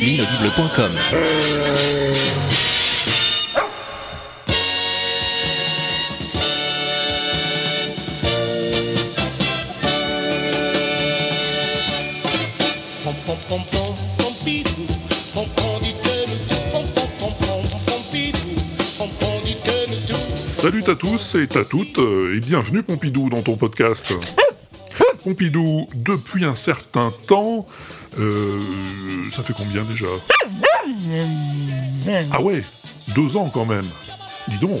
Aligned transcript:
L'inaudible.com 0.00 0.92
Salut 20.62 20.84
à 20.86 20.94
tous 20.94 21.34
et 21.34 21.58
à 21.58 21.64
toutes, 21.64 21.98
euh, 21.98 22.36
et 22.36 22.40
bienvenue 22.40 22.84
Pompidou 22.84 23.28
dans 23.28 23.42
ton 23.42 23.56
podcast. 23.56 24.12
Pompidou, 25.24 25.86
depuis 25.94 26.44
un 26.44 26.54
certain 26.54 27.12
temps, 27.26 27.66
euh, 28.18 28.60
ça 29.32 29.42
fait 29.42 29.52
combien 29.52 29.82
déjà? 29.84 30.06
Ah 32.32 32.42
ouais, 32.42 32.62
deux 33.14 33.36
ans 33.36 33.50
quand 33.52 33.66
même. 33.66 33.86
Dis 34.48 34.58
donc. 34.58 34.80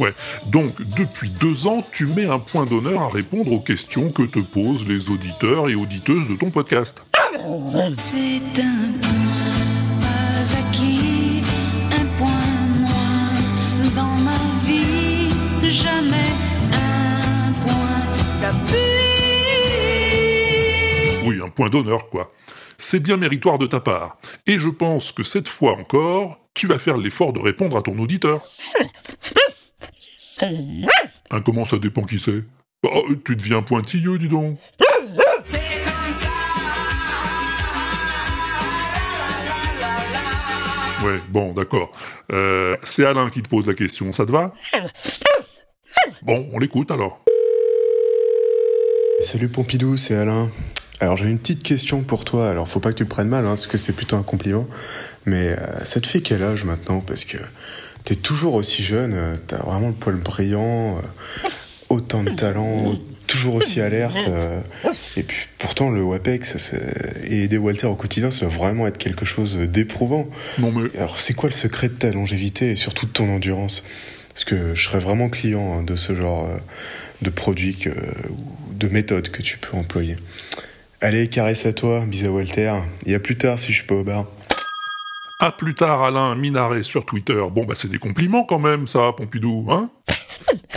Ouais, 0.00 0.12
donc 0.46 0.74
depuis 0.96 1.30
deux 1.30 1.66
ans, 1.68 1.82
tu 1.92 2.06
mets 2.06 2.26
un 2.26 2.40
point 2.40 2.66
d'honneur 2.66 3.02
à 3.02 3.08
répondre 3.08 3.52
aux 3.52 3.60
questions 3.60 4.10
que 4.10 4.22
te 4.22 4.40
posent 4.40 4.86
les 4.88 5.08
auditeurs 5.10 5.68
et 5.68 5.76
auditeuses 5.76 6.26
de 6.28 6.34
ton 6.34 6.50
podcast. 6.50 7.02
C'est 7.96 8.60
un 8.60 9.33
point 21.54 21.68
d'honneur, 21.70 22.08
quoi. 22.10 22.32
C'est 22.78 23.00
bien 23.00 23.16
méritoire 23.16 23.58
de 23.58 23.66
ta 23.66 23.80
part. 23.80 24.18
Et 24.46 24.58
je 24.58 24.68
pense 24.68 25.12
que 25.12 25.22
cette 25.22 25.48
fois 25.48 25.72
encore, 25.72 26.38
tu 26.54 26.66
vas 26.66 26.78
faire 26.78 26.96
l'effort 26.96 27.32
de 27.32 27.40
répondre 27.40 27.76
à 27.76 27.82
ton 27.82 27.98
auditeur. 27.98 28.42
Hein, 30.42 31.40
comment 31.44 31.64
ça 31.64 31.78
dépend 31.78 32.02
qui 32.02 32.18
c'est? 32.18 32.42
Oh, 32.84 33.04
Tu 33.24 33.36
deviens 33.36 33.62
pointilleux, 33.62 34.18
dis 34.18 34.28
donc. 34.28 34.58
Ouais, 41.02 41.20
bon, 41.28 41.52
d'accord. 41.52 41.92
Euh, 42.32 42.76
c'est 42.82 43.04
Alain 43.04 43.28
qui 43.28 43.42
te 43.42 43.48
pose 43.48 43.66
la 43.66 43.74
question, 43.74 44.12
ça 44.12 44.24
te 44.24 44.32
va? 44.32 44.52
Bon, 46.22 46.48
on 46.52 46.58
l'écoute 46.58 46.90
alors. 46.90 47.22
Salut 49.20 49.48
Pompidou, 49.48 49.96
c'est 49.96 50.14
Alain. 50.14 50.50
Alors 51.04 51.18
j'ai 51.18 51.28
une 51.28 51.38
petite 51.38 51.62
question 51.62 52.00
pour 52.02 52.24
toi. 52.24 52.48
Alors 52.48 52.66
faut 52.66 52.80
pas 52.80 52.90
que 52.90 52.96
tu 52.96 53.02
le 53.02 53.08
prennes 53.10 53.28
mal, 53.28 53.44
hein, 53.44 53.50
parce 53.50 53.66
que 53.66 53.76
c'est 53.76 53.92
plutôt 53.92 54.16
un 54.16 54.22
compliment. 54.22 54.66
Mais 55.26 55.50
euh, 55.50 55.84
ça 55.84 56.00
te 56.00 56.06
fait 56.06 56.22
quel 56.22 56.42
âge 56.42 56.64
maintenant? 56.64 57.00
Parce 57.00 57.24
que 57.24 57.36
t'es 58.04 58.14
toujours 58.14 58.54
aussi 58.54 58.82
jeune, 58.82 59.12
euh, 59.14 59.34
t'as 59.46 59.58
vraiment 59.58 59.88
le 59.88 59.92
poil 59.94 60.16
brillant, 60.16 60.96
euh, 60.96 61.48
autant 61.90 62.24
de 62.24 62.30
talent, 62.30 62.94
toujours 63.26 63.56
aussi 63.56 63.82
alerte. 63.82 64.26
euh, 64.28 64.60
et 65.18 65.22
puis 65.24 65.46
pourtant 65.58 65.90
le 65.90 66.02
WAPEX 66.02 66.72
et 67.26 67.42
aider 67.44 67.58
Walter 67.58 67.86
au 67.86 67.96
quotidien, 67.96 68.30
ça 68.30 68.46
doit 68.46 68.54
vraiment 68.54 68.86
être 68.86 68.96
quelque 68.98 69.26
chose 69.26 69.58
d'éprouvant. 69.58 70.26
Non 70.58 70.72
mais, 70.72 70.88
Alors 70.98 71.20
c'est 71.20 71.34
quoi 71.34 71.50
le 71.50 71.54
secret 71.54 71.88
de 71.88 71.94
ta 71.94 72.10
longévité 72.12 72.70
et 72.70 72.76
surtout 72.76 73.04
de 73.04 73.12
ton 73.12 73.28
endurance? 73.28 73.84
Parce 74.32 74.44
que 74.44 74.74
je 74.74 74.82
serais 74.88 75.00
vraiment 75.00 75.28
client 75.28 75.80
hein, 75.80 75.82
de 75.82 75.96
ce 75.96 76.14
genre 76.14 76.46
euh, 76.46 76.56
de 77.20 77.28
produit 77.28 77.76
que, 77.76 77.90
ou 77.90 78.74
de 78.74 78.88
méthode 78.88 79.28
que 79.28 79.42
tu 79.42 79.58
peux 79.58 79.76
employer. 79.76 80.16
Allez, 81.04 81.28
caresse 81.28 81.66
à 81.66 81.74
toi, 81.74 82.00
bis 82.06 82.24
à 82.24 82.30
Walter. 82.30 82.72
Et 83.04 83.14
à 83.14 83.20
plus 83.20 83.36
tard 83.36 83.58
si 83.58 83.72
je 83.72 83.76
suis 83.80 83.86
pas 83.86 83.94
au 83.94 84.04
bar. 84.04 84.24
à 85.38 85.52
plus 85.52 85.74
tard 85.74 86.02
Alain 86.02 86.34
Minaret 86.34 86.82
sur 86.82 87.04
Twitter. 87.04 87.44
Bon, 87.52 87.66
bah 87.66 87.74
c'est 87.76 87.90
des 87.90 87.98
compliments 87.98 88.44
quand 88.44 88.58
même, 88.58 88.86
ça, 88.86 89.12
Pompidou, 89.14 89.66
hein? 89.68 89.90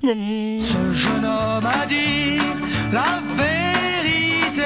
Ce 0.00 0.92
jeune 0.92 1.24
homme 1.24 1.66
a 1.66 1.86
dit 1.88 2.38
la 2.92 3.20
vérité. 3.36 4.62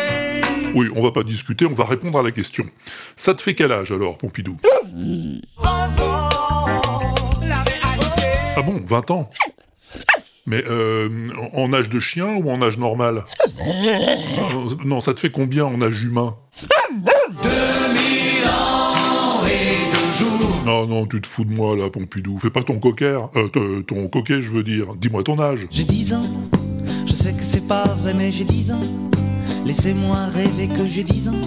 Oui, 0.74 0.88
on 0.94 1.02
va 1.02 1.10
pas 1.10 1.22
discuter, 1.22 1.64
on 1.64 1.72
va 1.72 1.86
répondre 1.86 2.18
à 2.18 2.22
la 2.22 2.32
question. 2.32 2.66
Ça 3.16 3.32
te 3.32 3.40
fait 3.40 3.54
quel 3.54 3.72
âge 3.72 3.90
alors, 3.92 4.18
Pompidou? 4.18 4.58
Ah 8.58 8.62
bon, 8.62 8.82
20 8.84 9.10
ans? 9.10 9.30
Mais 10.46 10.62
euh, 10.70 11.08
en 11.54 11.72
âge 11.72 11.88
de 11.88 11.98
chien 11.98 12.26
ou 12.36 12.50
en 12.50 12.62
âge 12.62 12.78
normal? 12.78 13.24
Euh, 13.60 14.74
Non, 14.84 15.00
ça 15.00 15.12
te 15.14 15.20
fait 15.20 15.30
combien 15.30 15.64
en 15.64 15.80
âge 15.82 16.02
humain? 16.04 16.36
Non, 20.64 20.86
non, 20.86 21.06
tu 21.06 21.20
te 21.20 21.26
fous 21.28 21.44
de 21.44 21.52
moi 21.52 21.76
là, 21.76 21.90
Pompidou. 21.90 22.38
Fais 22.38 22.50
pas 22.50 22.62
ton 22.62 22.78
coquère. 22.80 23.28
Euh, 23.36 23.48
t- 23.48 23.84
ton 23.86 24.08
coquet, 24.08 24.42
je 24.42 24.50
veux 24.50 24.64
dire. 24.64 24.94
Dis-moi 24.96 25.22
ton 25.22 25.38
âge. 25.38 25.66
J'ai 25.70 25.84
10 25.84 26.14
ans, 26.14 26.26
je 27.06 27.14
sais 27.14 27.32
que 27.32 27.42
c'est 27.42 27.66
pas 27.68 27.84
vrai, 28.02 28.14
mais 28.14 28.32
j'ai 28.32 28.44
10 28.44 28.72
ans. 28.72 28.80
Laissez-moi 29.64 30.16
rêver 30.34 30.68
que 30.68 30.86
j'ai 30.88 31.04
10 31.04 31.28
ans. 31.28 31.40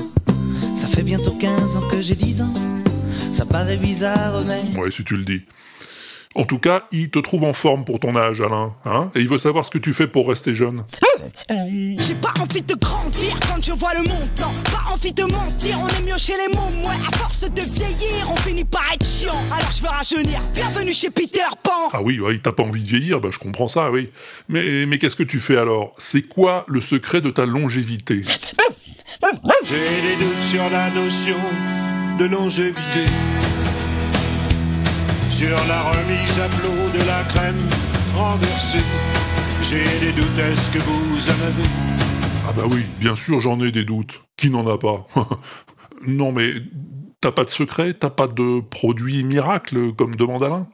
Ça 0.76 0.88
fait 0.88 1.04
bientôt 1.04 1.32
15 1.32 1.76
ans 1.78 1.88
que 1.92 2.02
j'ai 2.02 2.16
10 2.16 2.42
ans. 2.44 2.54
Ça 3.34 3.46
paraît 3.46 3.78
bizarre, 3.78 4.44
mais 4.46 4.80
Ouais, 4.80 4.90
si 4.92 5.04
tu 5.04 5.18
le 5.18 5.26
dis. 5.26 5.42
En 6.36 6.44
tout 6.44 6.60
cas, 6.60 6.84
il 6.92 7.10
te 7.10 7.18
trouve 7.18 7.44
en 7.44 7.54
forme 7.54 7.86
pour 7.86 8.00
ton 8.00 8.16
âge, 8.16 8.40
Alain. 8.40 8.76
Hein 8.86 9.10
Et 9.16 9.22
il 9.22 9.28
veut 9.28 9.40
savoir 9.40 9.66
ce 9.66 9.72
que 9.72 9.80
tu 9.80 9.96
fais 9.96 10.08
pour 10.08 10.30
rester 10.30 10.54
jeune. 10.54 10.84
J'ai 11.50 12.14
pas 12.14 12.32
envie 12.40 12.62
de 12.62 12.76
grandir 12.76 13.36
quand 13.48 13.64
je 13.64 13.72
vois 13.72 13.96
le 13.96 14.04
montant. 14.04 14.54
Pas 14.66 14.92
envie 14.94 15.12
de 15.12 15.24
mentir, 15.24 15.80
on 15.82 15.88
est 15.88 16.04
mieux 16.04 16.20
chez 16.20 16.34
les 16.34 16.56
mômes. 16.56 16.86
Ouais, 16.86 16.96
à 17.08 17.18
force 17.18 17.50
de 17.50 17.62
vieillir, 17.62 18.32
on 18.32 18.36
finit 18.36 18.64
par 18.64 18.84
être 18.94 19.04
chiant. 19.04 19.44
Alors 19.52 19.72
je 19.72 19.82
veux 19.82 19.88
rajeunir. 19.90 20.40
Bienvenue 20.54 20.94
chez 20.94 21.10
Peter 21.10 21.40
Pan. 21.64 21.90
Ah 21.94 22.04
oui, 22.04 22.20
ouais, 22.20 22.40
t'as 22.42 22.52
pas 22.52 22.62
envie 22.62 22.84
de 22.84 22.88
vieillir, 22.88 23.20
bah 23.20 23.30
je 23.32 23.40
comprends 23.40 23.68
ça, 23.68 23.90
oui. 23.90 24.12
Mais, 24.50 24.86
mais 24.86 25.00
qu'est-ce 25.00 25.16
que 25.16 25.24
tu 25.24 25.40
fais 25.40 25.58
alors? 25.58 25.94
C'est 25.98 26.22
quoi 26.22 26.64
le 26.68 26.80
secret 26.80 27.22
de 27.22 27.32
ta 27.32 27.48
longévité? 27.48 28.22
J'ai 29.64 29.78
des 29.78 30.16
doutes 30.24 30.44
sur 30.44 30.70
la 30.70 30.92
notion 30.92 31.38
de 32.20 32.26
longévité. 32.26 33.02
Sur 35.40 35.56
la 35.70 35.82
remise 35.84 36.38
à 36.42 36.50
flot 36.50 36.90
de 36.94 37.00
la 37.08 37.24
crème 37.30 37.56
renversée. 38.14 38.84
J'ai 39.62 39.86
des 40.06 40.12
doutes, 40.12 40.38
est-ce 40.38 40.70
que 40.70 40.80
vous 40.80 41.30
en 41.30 41.46
avez? 41.48 41.70
Ah 42.46 42.52
bah 42.54 42.64
oui, 42.70 42.84
bien 43.00 43.16
sûr, 43.16 43.40
j'en 43.40 43.58
ai 43.62 43.72
des 43.72 43.86
doutes. 43.86 44.20
Qui 44.36 44.50
n'en 44.50 44.68
a 44.68 44.78
pas? 44.78 45.08
Non 46.08 46.34
mais, 46.34 46.50
t'as 47.22 47.32
pas 47.32 47.46
de 47.46 47.50
secret? 47.50 47.94
T'as 47.94 48.10
pas 48.10 48.28
de 48.28 48.60
produit 48.60 49.24
miracle, 49.24 49.94
comme 49.94 50.14
demande 50.16 50.44
Alain? 50.44 50.68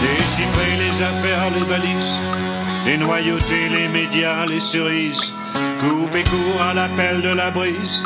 Déchiffrer 0.00 0.72
les 0.80 1.02
affaires, 1.02 1.50
les 1.56 1.64
valises, 1.64 2.18
dénoyauter 2.84 3.68
les 3.70 3.86
médias, 3.88 4.46
les 4.46 4.58
cerises, 4.58 5.32
couper 5.78 6.24
court 6.24 6.60
à 6.60 6.74
l'appel 6.74 7.22
de 7.22 7.28
la 7.28 7.52
brise 7.52 8.02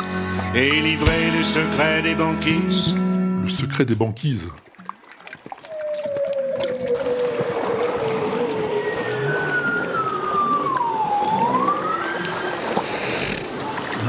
et 0.53 0.79
livrer 0.81 1.31
le 1.35 1.41
secret 1.41 2.03
des 2.03 2.13
banquises. 2.13 2.95
Le 3.47 3.53
secret 3.53 3.85
des 3.85 3.95
banquises. 3.95 4.49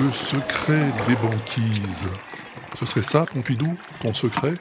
Le 0.01 0.13
secret 0.13 0.93
des 1.07 1.15
banquises. 1.23 2.09
Ce 2.75 2.85
serait 2.85 3.05
ça, 3.05 3.27
Pompidou, 3.27 3.77
ton 4.01 4.13
secret? 4.13 4.55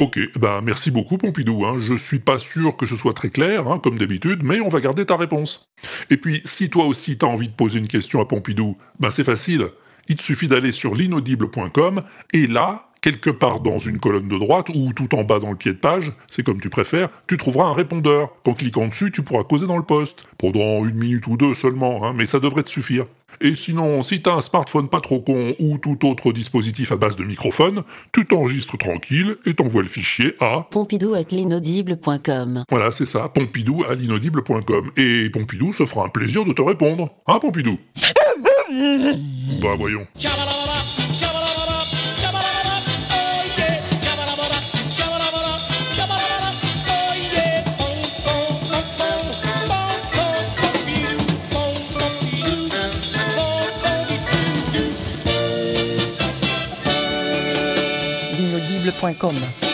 Ok, 0.00 0.18
ben 0.38 0.60
merci 0.60 0.90
beaucoup 0.90 1.16
Pompidou, 1.16 1.64
hein. 1.64 1.76
je 1.78 1.94
suis 1.94 2.18
pas 2.18 2.38
sûr 2.38 2.76
que 2.76 2.84
ce 2.84 2.96
soit 2.96 3.14
très 3.14 3.30
clair, 3.30 3.66
hein, 3.66 3.78
comme 3.82 3.96
d'habitude, 3.96 4.42
mais 4.42 4.60
on 4.60 4.68
va 4.68 4.82
garder 4.82 5.06
ta 5.06 5.16
réponse. 5.16 5.70
Et 6.10 6.18
puis, 6.18 6.42
si 6.44 6.68
toi 6.68 6.84
aussi 6.84 7.16
t'as 7.16 7.28
envie 7.28 7.48
de 7.48 7.54
poser 7.54 7.78
une 7.78 7.88
question 7.88 8.20
à 8.20 8.26
Pompidou, 8.26 8.76
ben 8.98 9.10
c'est 9.10 9.24
facile, 9.24 9.70
il 10.08 10.16
te 10.16 10.22
suffit 10.22 10.48
d'aller 10.48 10.72
sur 10.72 10.94
l'inaudible.com, 10.94 12.02
et 12.32 12.46
là, 12.46 12.90
quelque 13.00 13.30
part 13.30 13.60
dans 13.60 13.78
une 13.78 13.98
colonne 13.98 14.28
de 14.28 14.38
droite, 14.38 14.68
ou 14.74 14.92
tout 14.92 15.14
en 15.14 15.24
bas 15.24 15.38
dans 15.38 15.50
le 15.50 15.56
pied 15.56 15.72
de 15.72 15.78
page, 15.78 16.12
c'est 16.30 16.44
comme 16.44 16.60
tu 16.60 16.70
préfères, 16.70 17.08
tu 17.26 17.36
trouveras 17.36 17.66
un 17.66 17.72
répondeur. 17.72 18.30
Qu'en 18.44 18.54
cliquant 18.54 18.88
dessus, 18.88 19.10
tu 19.10 19.22
pourras 19.22 19.44
causer 19.44 19.66
dans 19.66 19.76
le 19.76 19.82
poste. 19.82 20.24
Pendant 20.38 20.84
une 20.84 20.96
minute 20.96 21.26
ou 21.26 21.36
deux 21.36 21.54
seulement, 21.54 22.04
hein, 22.04 22.12
mais 22.14 22.26
ça 22.26 22.40
devrait 22.40 22.62
te 22.62 22.70
suffire. 22.70 23.04
Et 23.42 23.54
sinon, 23.54 24.02
si 24.02 24.20
t'as 24.20 24.34
un 24.34 24.42
smartphone 24.42 24.90
pas 24.90 25.00
trop 25.00 25.20
con 25.20 25.54
ou 25.58 25.78
tout 25.78 26.06
autre 26.06 26.30
dispositif 26.30 26.92
à 26.92 26.96
base 26.96 27.16
de 27.16 27.24
microphone, 27.24 27.82
tu 28.12 28.26
t'enregistres 28.26 28.76
tranquille 28.76 29.36
et 29.46 29.54
t'envoies 29.54 29.82
le 29.82 29.88
fichier 29.88 30.34
à... 30.40 30.68
Pompidou 30.70 31.14
l'inaudible.com. 31.30 32.64
Voilà, 32.68 32.92
c'est 32.92 33.06
ça, 33.06 33.30
pompidou 33.30 33.82
à 33.88 33.94
l'inaudible.com. 33.94 34.90
Et 34.98 35.30
Pompidou 35.30 35.72
se 35.72 35.86
fera 35.86 36.04
un 36.04 36.08
plaisir 36.10 36.44
de 36.44 36.52
te 36.52 36.60
répondre. 36.60 37.08
Hein, 37.26 37.38
Pompidou? 37.40 37.78
Bah 38.70 39.74
voyons. 39.76 40.06
L'inaudible.com 58.38 59.69